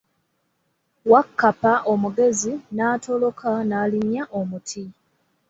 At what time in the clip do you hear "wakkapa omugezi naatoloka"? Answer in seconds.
1.11-3.49